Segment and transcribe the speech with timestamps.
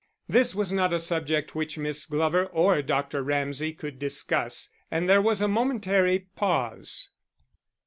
[0.27, 3.21] This was not a subject which Miss Glover or Dr.
[3.21, 7.09] Ramsay could discuss, and there was a momentary pause.